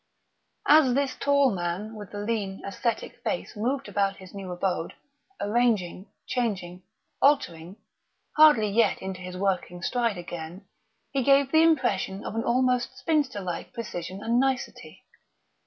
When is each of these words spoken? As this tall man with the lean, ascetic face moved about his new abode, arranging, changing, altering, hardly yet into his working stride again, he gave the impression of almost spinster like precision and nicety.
As 0.67 0.95
this 0.95 1.15
tall 1.15 1.51
man 1.51 1.93
with 1.93 2.09
the 2.11 2.17
lean, 2.17 2.63
ascetic 2.65 3.21
face 3.21 3.55
moved 3.55 3.87
about 3.87 4.15
his 4.15 4.33
new 4.33 4.51
abode, 4.51 4.93
arranging, 5.39 6.07
changing, 6.27 6.81
altering, 7.21 7.75
hardly 8.35 8.67
yet 8.67 8.99
into 8.99 9.21
his 9.21 9.37
working 9.37 9.83
stride 9.83 10.17
again, 10.17 10.65
he 11.11 11.21
gave 11.21 11.51
the 11.51 11.61
impression 11.61 12.25
of 12.25 12.33
almost 12.33 12.97
spinster 12.97 13.41
like 13.41 13.73
precision 13.73 14.23
and 14.23 14.39
nicety. 14.39 15.05